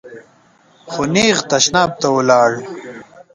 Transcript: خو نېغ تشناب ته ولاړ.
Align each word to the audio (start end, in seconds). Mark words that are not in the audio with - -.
خو 0.91 1.01
نېغ 1.13 1.37
تشناب 1.49 1.91
ته 2.01 2.07
ولاړ. 2.15 2.51